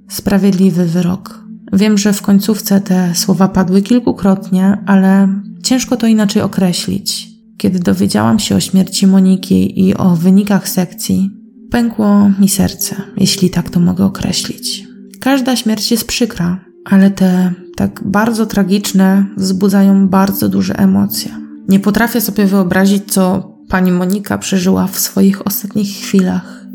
sprawiedliwy 0.10 0.86
wyrok. 0.86 1.40
Wiem, 1.74 1.98
że 1.98 2.14
w 2.14 2.22
końcówce 2.22 2.82
te 2.82 3.16
słowa 3.16 3.48
padły 3.48 3.82
kilkukrotnie, 3.82 4.78
ale 4.88 5.28
ciężko 5.64 5.98
to 5.98 6.08
inaczej 6.08 6.42
określić. 6.42 7.28
Kiedy 7.58 7.80
dowiedziałam 7.80 8.40
się 8.40 8.56
o 8.56 8.60
śmierci 8.60 9.08
Moniki 9.08 9.88
i 9.88 9.98
o 9.98 10.10
wynikach 10.10 10.70
sekcji, 10.70 11.45
pękło 11.76 12.30
mi 12.40 12.50
serce, 12.50 12.96
jeśli 13.18 13.50
tak 13.50 13.70
to 13.70 13.80
mogę 13.80 14.06
określić. 14.06 14.88
Każda 15.20 15.56
śmierć 15.56 15.92
jest 15.92 16.08
przykra, 16.08 16.66
ale 16.86 17.12
te 17.12 17.54
tak 17.76 18.02
bardzo 18.06 18.46
tragiczne 18.46 19.26
wzbudzają 19.38 20.08
bardzo 20.08 20.50
duże 20.50 20.80
emocje. 20.80 21.32
Nie 21.70 21.80
potrafię 21.80 22.22
sobie 22.22 22.46
wyobrazić, 22.46 23.14
co 23.14 23.52
pani 23.70 23.92
Monika 23.92 24.38
przeżyła 24.38 24.88
w 24.88 25.00
swoich 25.00 25.48
ostatnich 25.48 25.88
chwilach. 25.88 26.66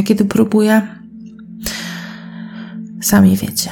A 0.00 0.02
kiedy 0.02 0.24
próbuję, 0.24 0.82
sami 3.00 3.36
wiecie, 3.36 3.70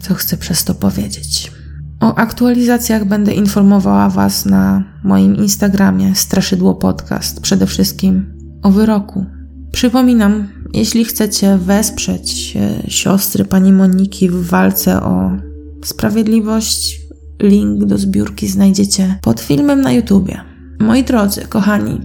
co 0.00 0.14
chcę 0.14 0.36
przez 0.36 0.64
to 0.64 0.74
powiedzieć. 0.74 1.52
O 2.00 2.14
aktualizacjach 2.14 3.04
będę 3.04 3.32
informowała 3.32 4.08
Was 4.08 4.46
na 4.46 4.84
moim 5.02 5.36
Instagramie 5.36 6.14
Straszydło 6.14 6.74
Podcast, 6.74 7.40
przede 7.40 7.66
wszystkim 7.66 8.34
o 8.62 8.70
wyroku. 8.70 9.33
Przypominam, 9.74 10.48
jeśli 10.74 11.04
chcecie 11.04 11.58
wesprzeć 11.58 12.56
e, 12.56 12.90
siostry 12.90 13.44
pani 13.44 13.72
Moniki 13.72 14.30
w 14.30 14.46
walce 14.46 15.02
o 15.02 15.30
sprawiedliwość, 15.84 17.00
link 17.42 17.84
do 17.84 17.98
zbiórki 17.98 18.48
znajdziecie 18.48 19.18
pod 19.22 19.40
filmem 19.40 19.80
na 19.80 19.92
YouTubie. 19.92 20.40
Moi 20.80 21.04
drodzy, 21.04 21.40
kochani, 21.48 22.00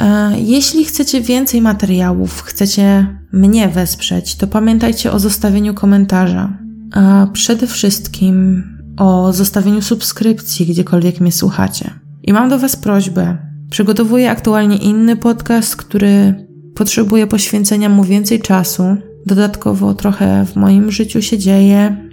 e, 0.00 0.40
jeśli 0.40 0.84
chcecie 0.84 1.20
więcej 1.20 1.62
materiałów, 1.62 2.42
chcecie 2.42 3.16
mnie 3.32 3.68
wesprzeć, 3.68 4.36
to 4.36 4.46
pamiętajcie 4.46 5.12
o 5.12 5.18
zostawieniu 5.18 5.74
komentarza, 5.74 6.58
a 6.92 7.26
przede 7.32 7.66
wszystkim 7.66 8.64
o 8.96 9.32
zostawieniu 9.32 9.82
subskrypcji, 9.82 10.66
gdziekolwiek 10.66 11.20
mnie 11.20 11.32
słuchacie. 11.32 11.90
I 12.22 12.32
mam 12.32 12.48
do 12.48 12.58
Was 12.58 12.76
prośbę. 12.76 13.49
Przygotowuję 13.70 14.30
aktualnie 14.30 14.76
inny 14.76 15.16
podcast, 15.16 15.76
który 15.76 16.46
potrzebuje 16.74 17.26
poświęcenia 17.26 17.88
mu 17.88 18.04
więcej 18.04 18.40
czasu. 18.40 18.96
Dodatkowo 19.26 19.94
trochę 19.94 20.46
w 20.46 20.56
moim 20.56 20.90
życiu 20.90 21.22
się 21.22 21.38
dzieje 21.38 22.10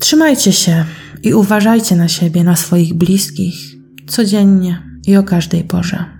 Trzymajcie 0.00 0.52
się 0.52 0.84
i 1.22 1.34
uważajcie 1.34 1.96
na 1.96 2.08
siebie, 2.08 2.44
na 2.44 2.56
swoich 2.56 2.94
bliskich, 2.94 3.54
codziennie 4.06 4.82
i 5.06 5.16
o 5.16 5.22
każdej 5.22 5.64
porze. 5.64 6.17